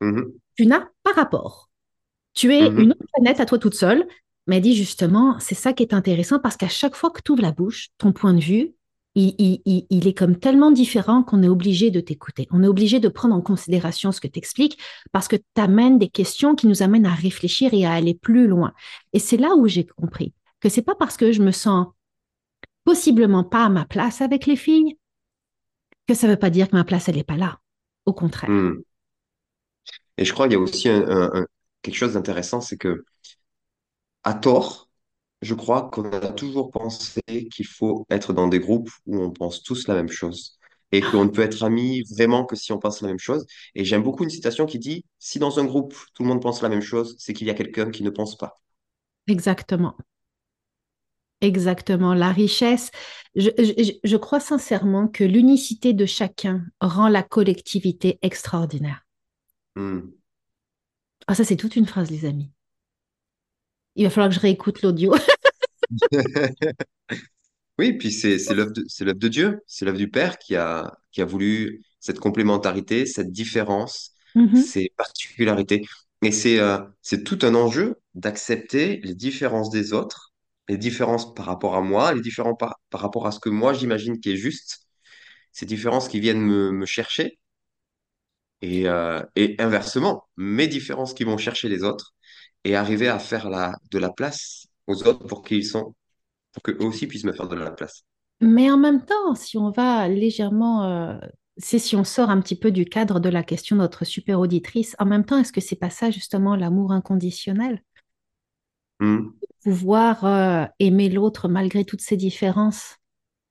Mhm. 0.00 0.32
tu 0.56 0.66
n'as 0.66 0.88
pas 1.02 1.12
rapport. 1.12 1.70
Tu 2.34 2.52
es 2.52 2.68
Mhm. 2.70 2.80
une 2.80 2.90
autre 2.92 3.04
planète 3.12 3.40
à 3.40 3.46
toi 3.46 3.58
toute 3.58 3.74
seule. 3.74 4.06
Mais 4.46 4.56
elle 4.56 4.62
dit 4.62 4.74
justement, 4.76 5.38
c'est 5.40 5.54
ça 5.54 5.72
qui 5.72 5.82
est 5.84 5.94
intéressant 5.94 6.38
parce 6.38 6.56
qu'à 6.58 6.68
chaque 6.68 6.96
fois 6.96 7.10
que 7.10 7.20
tu 7.24 7.32
ouvres 7.32 7.40
la 7.42 7.52
bouche, 7.52 7.88
ton 7.96 8.12
point 8.12 8.34
de 8.34 8.40
vue, 8.40 8.74
il, 9.14 10.08
est 10.08 10.16
comme 10.16 10.36
tellement 10.36 10.70
différent 10.70 11.22
qu'on 11.22 11.42
est 11.42 11.48
obligé 11.48 11.90
de 11.90 12.00
t'écouter. 12.00 12.48
On 12.50 12.62
est 12.62 12.68
obligé 12.68 12.98
de 12.98 13.08
prendre 13.08 13.34
en 13.34 13.40
considération 13.40 14.10
ce 14.10 14.20
que 14.20 14.26
tu 14.26 14.38
expliques 14.38 14.78
parce 15.12 15.28
que 15.28 15.36
tu 15.36 15.60
amènes 15.60 15.98
des 15.98 16.08
questions 16.08 16.54
qui 16.54 16.66
nous 16.66 16.82
amènent 16.82 17.06
à 17.06 17.14
réfléchir 17.14 17.72
et 17.74 17.86
à 17.86 17.92
aller 17.92 18.14
plus 18.14 18.48
loin. 18.48 18.72
Et 19.12 19.18
c'est 19.18 19.36
là 19.36 19.54
où 19.54 19.68
j'ai 19.68 19.86
compris 19.86 20.32
que 20.60 20.68
c'est 20.68 20.82
pas 20.82 20.94
parce 20.94 21.16
que 21.16 21.30
je 21.30 21.42
me 21.42 21.52
sens 21.52 21.88
possiblement 22.84 23.44
pas 23.44 23.64
à 23.64 23.68
ma 23.68 23.84
place 23.84 24.20
avec 24.20 24.46
les 24.46 24.56
filles 24.56 24.98
que 26.06 26.14
ça 26.14 26.26
veut 26.26 26.36
pas 26.36 26.50
dire 26.50 26.68
que 26.68 26.76
ma 26.76 26.84
place, 26.84 27.08
elle 27.08 27.16
n'est 27.16 27.24
pas 27.24 27.36
là. 27.36 27.60
Au 28.06 28.12
contraire. 28.12 28.50
Mhm. 28.50 28.82
Et 30.18 30.24
je 30.24 30.32
crois 30.32 30.46
qu'il 30.46 30.54
y 30.54 30.56
a 30.56 30.60
aussi 30.60 30.88
quelque 31.82 31.94
chose 31.94 32.14
d'intéressant, 32.14 32.60
c'est 32.60 32.76
que 32.76 33.04
à 34.24 34.34
tort, 34.34 34.88
je 35.44 35.54
crois 35.54 35.90
qu'on 35.90 36.10
a 36.12 36.20
toujours 36.32 36.70
pensé 36.70 37.22
qu'il 37.52 37.66
faut 37.66 38.06
être 38.10 38.32
dans 38.32 38.48
des 38.48 38.60
groupes 38.60 38.90
où 39.06 39.18
on 39.22 39.30
pense 39.30 39.62
tous 39.62 39.88
la 39.88 39.94
même 39.94 40.08
chose 40.10 40.58
et 40.92 41.00
qu'on 41.02 41.24
ne 41.24 41.30
peut 41.30 41.42
être 41.42 41.62
amis 41.64 42.02
vraiment 42.16 42.44
que 42.44 42.56
si 42.56 42.72
on 42.72 42.78
pense 42.78 43.00
la 43.02 43.08
même 43.08 43.18
chose. 43.18 43.46
Et 43.74 43.84
j'aime 43.84 44.02
beaucoup 44.02 44.24
une 44.24 44.30
citation 44.30 44.66
qui 44.66 44.78
dit, 44.78 45.04
si 45.18 45.38
dans 45.38 45.58
un 45.58 45.64
groupe 45.64 45.94
tout 46.14 46.22
le 46.22 46.28
monde 46.28 46.42
pense 46.42 46.62
la 46.62 46.68
même 46.68 46.82
chose, 46.82 47.16
c'est 47.18 47.32
qu'il 47.34 47.46
y 47.46 47.50
a 47.50 47.54
quelqu'un 47.54 47.90
qui 47.90 48.02
ne 48.04 48.10
pense 48.10 48.36
pas. 48.38 48.60
Exactement. 49.26 49.96
Exactement. 51.40 52.14
La 52.14 52.30
richesse, 52.32 52.90
je, 53.34 53.50
je- 53.58 53.92
je 54.02 54.16
crois 54.16 54.40
sincèrement 54.40 55.08
que 55.08 55.24
l'unicité 55.24 55.92
de 55.92 56.06
chacun 56.06 56.64
rend 56.80 57.08
la 57.08 57.22
collectivité 57.22 58.18
extraordinaire. 58.22 59.04
Hmm. 59.76 60.14
Ah, 61.26 61.34
ça, 61.34 61.44
c'est 61.44 61.56
toute 61.56 61.76
une 61.76 61.84
phrase, 61.86 62.10
les 62.10 62.24
amis. 62.24 62.50
Il 63.96 64.04
va 64.04 64.10
falloir 64.10 64.28
que 64.28 64.34
je 64.36 64.40
réécoute 64.40 64.82
l'audio. 64.82 65.14
Oui, 67.78 67.94
puis 67.98 68.12
c'est 68.12 68.36
l'œuvre 68.54 68.70
de, 68.72 69.28
Dieu, 69.28 69.60
c'est 69.66 69.84
l'œuvre 69.84 69.98
du 69.98 70.08
Père 70.08 70.38
qui 70.38 70.54
a, 70.56 70.92
qui 71.10 71.20
a 71.22 71.24
voulu 71.24 71.82
cette 71.98 72.20
complémentarité, 72.20 73.04
cette 73.06 73.32
différence, 73.32 74.12
Mhm. 74.34 74.56
ces 74.56 74.92
particularités. 74.96 75.84
Et 76.22 76.30
c'est 76.30 76.60
euh, 76.60 76.78
c'est 77.02 77.24
tout 77.24 77.38
un 77.42 77.54
enjeu 77.54 77.96
d'accepter 78.14 79.00
les 79.02 79.14
différences 79.14 79.70
des 79.70 79.92
autres, 79.92 80.32
les 80.68 80.78
différences 80.78 81.34
par 81.34 81.46
rapport 81.46 81.74
à 81.74 81.80
moi, 81.82 82.14
les 82.14 82.20
différences 82.22 82.56
par, 82.58 82.78
par 82.90 83.00
rapport 83.00 83.26
à 83.26 83.32
ce 83.32 83.40
que 83.40 83.48
moi 83.50 83.72
j'imagine 83.72 84.20
qui 84.20 84.30
est 84.32 84.36
juste, 84.36 84.86
ces 85.52 85.66
différences 85.66 86.08
qui 86.08 86.20
viennent 86.20 86.40
me, 86.42 86.72
me 86.72 86.86
chercher, 86.86 87.38
et, 88.62 88.88
euh, 88.88 89.22
et 89.36 89.56
inversement, 89.58 90.28
mes 90.36 90.66
différences 90.68 91.14
qui 91.14 91.24
vont 91.24 91.36
chercher 91.38 91.68
les 91.68 91.82
autres, 91.84 92.14
et 92.64 92.76
arriver 92.76 93.08
à 93.08 93.18
faire 93.18 93.50
la, 93.50 93.76
de 93.90 93.98
la 93.98 94.10
place 94.10 94.66
aux 94.86 95.06
autres 95.06 95.26
pour 95.26 95.42
qui 95.42 95.58
ils 95.58 95.64
sont, 95.66 95.94
pour 96.52 96.62
qu'eux 96.62 96.78
aussi 96.84 97.06
puissent 97.06 97.24
me 97.24 97.32
faire 97.34 97.48
de 97.48 97.56
la 97.56 97.70
place. 97.72 98.04
Mais 98.40 98.70
en 98.70 98.76
même 98.76 99.04
temps, 99.04 99.34
si 99.34 99.56
on 99.58 99.70
va 99.70 100.08
légèrement, 100.08 100.84
euh, 100.84 101.18
c'est 101.56 101.78
si 101.78 101.96
on 101.96 102.04
sort 102.04 102.30
un 102.30 102.40
petit 102.40 102.56
peu 102.58 102.70
du 102.70 102.84
cadre 102.84 103.20
de 103.20 103.28
la 103.28 103.42
question 103.42 103.76
de 103.76 103.80
notre 103.82 104.04
super 104.04 104.40
auditrice, 104.40 104.94
en 104.98 105.06
même 105.06 105.24
temps, 105.24 105.38
est-ce 105.38 105.52
que 105.52 105.60
c'est 105.60 105.76
pas 105.76 105.90
ça 105.90 106.10
justement 106.10 106.56
l'amour 106.56 106.92
inconditionnel? 106.92 107.82
Hmm. 109.00 109.34
Pouvoir 109.62 110.24
euh, 110.24 110.66
aimer 110.78 111.08
l'autre 111.08 111.48
malgré 111.48 111.84
toutes 111.84 112.02
ses 112.02 112.16
différences 112.16 112.96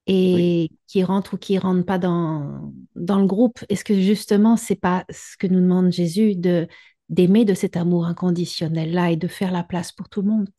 Oui. 0.07 0.49
et 0.67 0.71
qui 0.87 1.03
rentre 1.03 1.35
ou 1.35 1.37
qui 1.37 1.57
rentre 1.59 1.85
pas 1.85 1.99
dans, 1.99 2.73
dans 2.95 3.19
le 3.19 3.27
groupe. 3.27 3.59
Est-ce 3.69 3.83
que 3.83 3.99
justement, 3.99 4.57
c'est 4.57 4.75
pas 4.75 5.05
ce 5.09 5.37
que 5.37 5.47
nous 5.47 5.61
demande 5.61 5.91
Jésus 5.91 6.35
de 6.35 6.67
d'aimer 7.09 7.45
de 7.45 7.53
cet 7.53 7.77
amour 7.77 8.05
inconditionnel-là 8.07 9.11
et 9.11 9.17
de 9.17 9.27
faire 9.27 9.51
la 9.51 9.63
place 9.63 9.91
pour 9.91 10.09
tout 10.09 10.21
le 10.23 10.29
monde? 10.29 10.49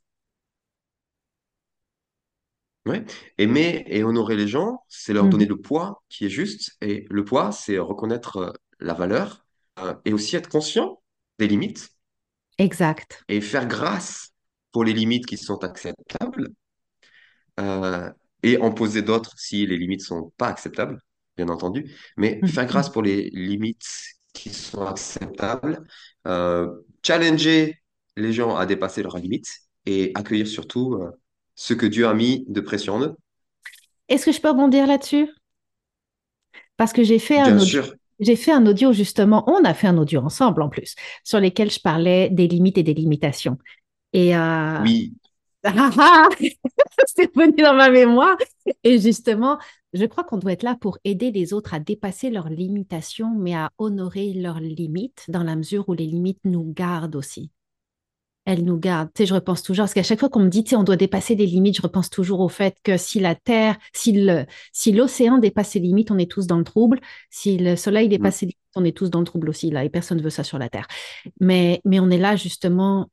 Ouais. 2.87 3.05
Aimer 3.38 3.85
et 3.88 4.05
honorer 4.05 4.37
les 4.37 4.47
gens, 4.49 4.85
c'est 4.88 5.14
leur 5.14 5.29
donner 5.29 5.47
Mhm. 5.47 5.49
le 5.49 5.57
poids 5.57 6.03
qui 6.11 6.26
est 6.26 6.29
juste. 6.29 6.76
Et 6.83 7.07
le 7.11 7.25
poids, 7.25 7.50
c'est 7.53 7.79
reconnaître 7.79 8.37
euh, 8.37 8.53
la 8.79 8.93
valeur 8.95 9.47
euh, 9.81 9.95
et 10.05 10.12
aussi 10.12 10.37
être 10.37 10.49
conscient 10.50 11.00
des 11.38 11.49
limites 11.49 11.88
Exact. 12.59 13.25
et 13.29 13.41
faire 13.43 13.67
grâce 13.67 14.31
pour 14.73 14.83
les 14.85 14.93
limites 14.95 15.26
qui 15.26 15.37
sont 15.37 15.62
acceptables 15.62 16.49
euh, 17.61 18.11
et 18.43 18.59
en 18.59 18.73
poser 18.73 19.03
d'autres 19.03 19.33
si 19.38 19.67
les 19.67 19.76
limites 19.79 20.03
sont 20.03 20.33
pas 20.37 20.49
acceptables, 20.49 20.99
bien 21.37 21.49
entendu. 21.49 21.91
Mais 22.17 22.43
faire 22.47 22.67
grâce 22.67 22.91
pour 22.91 23.03
les 23.03 23.31
limites 23.31 23.87
qui 24.33 24.50
sont 24.53 24.85
acceptables, 24.85 25.87
euh, 26.26 26.69
challenger 27.03 27.79
les 28.17 28.33
gens 28.33 28.57
à 28.57 28.67
dépasser 28.67 29.03
leurs 29.03 29.19
limites 29.19 29.49
et 29.87 30.12
accueillir 30.14 30.47
surtout 30.47 30.99
ce 31.55 31.75
que 31.75 31.87
Dieu 31.87 32.07
a 32.07 32.15
mis 32.15 32.45
de 32.49 32.61
précieux 32.61 32.93
en 32.93 33.03
eux. 33.03 33.15
Est-ce 34.09 34.27
que 34.27 34.33
je 34.33 34.41
peux 34.41 34.51
rebondir 34.51 34.87
là-dessus? 34.87 35.29
Parce 36.77 36.93
que 36.93 37.03
j'ai 37.03 37.19
fait 37.19 37.39
un 37.39 37.57
audio, 37.57 37.83
sûr. 37.83 37.95
j'ai 38.21 38.37
fait 38.37 38.53
un 38.53 38.67
audio 38.67 38.93
justement, 38.93 39.45
on 39.49 39.65
a 39.65 39.75
fait 39.75 39.87
un 39.87 39.97
audio 39.97 40.21
ensemble 40.21 40.63
en 40.63 40.69
plus, 40.69 40.95
sur 41.23 41.41
lesquels 41.41 41.71
je 41.71 41.81
parlais 41.81 42.29
des 42.31 42.49
limites 42.49 42.79
et 42.79 42.83
des 42.83 42.95
limitations. 42.95 43.59
Et 44.13 44.37
euh, 44.37 44.81
Oui, 44.83 45.15
c'est 47.07 47.35
revenu 47.35 47.63
dans 47.63 47.75
ma 47.75 47.91
mémoire. 47.91 48.37
Et 48.83 48.99
justement, 48.99 49.59
je 49.95 50.05
crois 50.05 50.25
qu'on 50.25 50.37
doit 50.37 50.53
être 50.53 50.63
là 50.63 50.77
pour 50.79 50.99
aider 51.05 51.31
les 51.31 51.53
autres 51.53 51.73
à 51.73 51.81
dépasser 51.81 52.31
leurs 52.31 52.51
limitations, 52.51 53.35
mais 53.35 53.55
à 53.55 53.71
honorer 53.79 54.35
leurs 54.35 54.61
limites 54.61 55.25
dans 55.29 55.43
la 55.43 55.57
mesure 55.57 55.89
où 55.89 55.95
les 55.95 56.07
limites 56.07 56.45
nous 56.45 56.73
gardent 56.73 57.17
aussi. 57.17 57.51
Elles 58.45 58.65
nous 58.65 58.79
gardent. 58.79 59.09
Tu 59.15 59.23
sais, 59.23 59.27
je 59.27 59.35
repense 59.35 59.63
toujours, 59.63 59.85
parce 59.85 59.95
qu'à 59.95 60.03
chaque 60.03 60.21
fois 60.21 60.29
qu'on 60.29 60.41
me 60.41 60.49
dit, 60.49 60.65
tu 60.65 60.71
sais, 60.71 60.77
on 60.77 60.85
doit 60.85 60.97
dépasser 60.97 61.35
des 61.35 61.47
limites, 61.47 61.77
je 61.77 61.83
repense 61.83 62.11
toujours 62.11 62.41
au 62.41 62.49
fait 62.49 62.77
que 62.83 62.97
si 62.97 63.21
la 63.21 63.35
Terre, 63.35 63.77
si 63.93 64.13
le, 64.13 64.45
si 64.73 64.93
l'océan 64.93 65.39
dépasse 65.39 65.71
ses 65.71 65.81
limites, 65.81 66.11
on 66.11 66.19
est 66.19 66.31
tous 66.31 66.47
dans 66.47 66.59
le 66.59 66.65
trouble. 66.65 67.01
Si 67.31 67.57
le 67.57 67.77
soleil 67.77 68.09
dépasse 68.09 68.37
ses 68.37 68.47
limites, 68.47 68.59
on 68.77 68.85
est 68.85 68.97
tous 68.97 69.09
dans 69.09 69.21
le 69.21 69.25
trouble 69.25 69.49
aussi, 69.49 69.71
là, 69.71 69.85
et 69.85 69.89
personne 69.89 70.19
ne 70.19 70.23
veut 70.23 70.31
ça 70.31 70.45
sur 70.45 70.59
la 70.59 70.69
Terre. 70.69 70.89
Mais, 71.41 71.81
mais 71.85 72.01
on 72.01 72.11
est 72.11 72.19
là 72.19 72.37
justement 72.37 73.09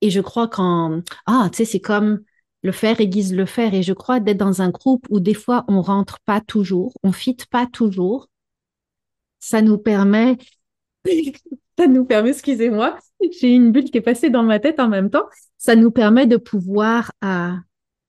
et 0.00 0.10
je 0.10 0.20
crois 0.20 0.48
qu'en... 0.48 1.02
Ah, 1.26 1.48
tu 1.52 1.58
sais, 1.58 1.64
c'est 1.64 1.80
comme 1.80 2.22
le 2.62 2.72
faire 2.72 3.00
aiguise 3.00 3.34
le 3.34 3.46
faire. 3.46 3.74
Et 3.74 3.82
je 3.82 3.92
crois 3.92 4.20
d'être 4.20 4.38
dans 4.38 4.62
un 4.62 4.70
groupe 4.70 5.06
où 5.10 5.20
des 5.20 5.34
fois, 5.34 5.64
on 5.68 5.82
rentre 5.82 6.20
pas 6.20 6.40
toujours, 6.40 6.94
on 7.02 7.12
fit 7.12 7.36
pas 7.50 7.66
toujours. 7.66 8.28
Ça 9.40 9.62
nous 9.62 9.78
permet... 9.78 10.36
Ça 11.78 11.86
nous 11.86 12.04
permet, 12.04 12.30
excusez-moi, 12.30 12.98
j'ai 13.40 13.50
une 13.50 13.70
bulle 13.70 13.84
qui 13.84 13.98
est 13.98 14.02
passée 14.02 14.30
dans 14.30 14.42
ma 14.42 14.58
tête 14.58 14.80
en 14.80 14.88
même 14.88 15.10
temps. 15.10 15.26
Ça 15.58 15.76
nous 15.76 15.92
permet 15.92 16.26
de 16.26 16.36
pouvoir, 16.36 17.12
euh, 17.24 17.52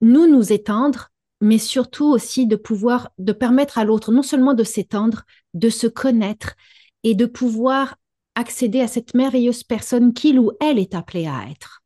nous, 0.02 0.26
nous 0.26 0.52
étendre, 0.52 1.10
mais 1.40 1.60
surtout 1.60 2.08
aussi 2.08 2.48
de 2.48 2.56
pouvoir, 2.56 3.12
de 3.20 3.32
permettre 3.32 3.78
à 3.78 3.86
l'autre 3.86 4.12
non 4.12 4.24
seulement 4.24 4.56
de 4.56 4.64
s'étendre, 4.64 5.22
de 5.54 5.70
se 5.70 5.86
connaître 5.86 6.56
et 7.04 7.14
de 7.14 7.28
pouvoir 7.28 7.96
accéder 8.34 8.82
à 8.82 8.88
cette 8.88 9.14
merveilleuse 9.14 9.64
personne 9.64 10.14
qu'il 10.14 10.40
ou 10.40 10.52
elle 10.60 10.80
est 10.80 10.96
appelée 10.96 11.28
à 11.28 11.48
être. 11.52 11.84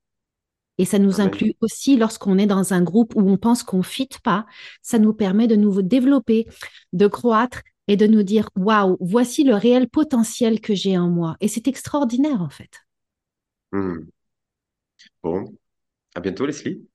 Et 0.77 0.85
ça 0.85 0.99
nous 0.99 1.19
inclut 1.19 1.53
aussi 1.59 1.97
lorsqu'on 1.97 2.37
est 2.37 2.45
dans 2.45 2.73
un 2.73 2.81
groupe 2.81 3.13
où 3.15 3.29
on 3.29 3.35
pense 3.37 3.61
qu'on 3.61 3.79
ne 3.79 3.83
fit 3.83 4.07
pas, 4.23 4.45
ça 4.81 4.99
nous 4.99 5.13
permet 5.13 5.47
de 5.47 5.57
nous 5.57 5.81
développer, 5.81 6.47
de 6.93 7.07
croître 7.07 7.61
et 7.87 7.97
de 7.97 8.07
nous 8.07 8.23
dire 8.23 8.49
waouh, 8.55 8.97
voici 8.99 9.43
le 9.43 9.55
réel 9.55 9.89
potentiel 9.89 10.61
que 10.61 10.73
j'ai 10.73 10.97
en 10.97 11.09
moi. 11.09 11.35
Et 11.41 11.47
c'est 11.47 11.67
extraordinaire 11.67 12.41
en 12.41 12.49
fait. 12.49 12.81
Mm. 13.71 14.07
Bon, 15.21 15.53
à 16.15 16.19
bientôt, 16.19 16.45
Leslie. 16.45 16.87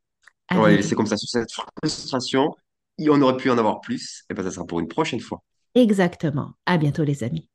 À 0.49 0.59
On 0.59 0.63
va 0.63 0.71
les 0.71 0.77
laisser 0.77 0.95
comme 0.95 1.07
ça 1.07 1.17
sur 1.17 1.29
cette 1.29 1.51
frustration. 1.53 2.55
Et 2.99 3.11
on 3.11 3.21
aurait 3.21 3.37
pu 3.37 3.51
en 3.51 3.59
avoir 3.59 3.81
plus. 3.81 4.25
Et 4.31 4.35
ben, 4.35 4.43
ça 4.43 4.51
sera 4.51 4.67
pour 4.67 4.81
une 4.81 4.89
prochaine 4.89 5.21
fois. 5.21 5.43
Exactement. 5.75 6.55
À 6.67 6.79
bientôt 6.79 7.05
les 7.05 7.23
amis. 7.23 7.49